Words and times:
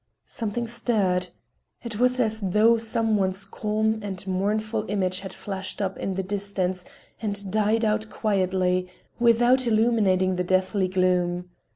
Something 0.25 0.65
stirred. 0.65 1.27
It 1.83 1.99
was 1.99 2.19
as 2.19 2.41
though 2.41 2.79
some 2.79 3.17
one's 3.17 3.45
calm 3.45 3.99
and 4.01 4.25
mournful 4.25 4.89
image 4.89 5.19
had 5.19 5.31
flashed 5.31 5.79
up 5.79 5.95
in 5.99 6.15
the 6.15 6.23
distance 6.23 6.83
and 7.21 7.51
died 7.51 7.85
out 7.85 8.09
quietly, 8.09 8.87
without 9.19 9.67
illuminating 9.67 10.37
the 10.37 10.43
deathly 10.43 10.87
gloom. 10.87 11.51